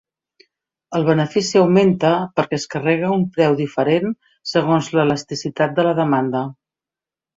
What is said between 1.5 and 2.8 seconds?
augmenta perquè es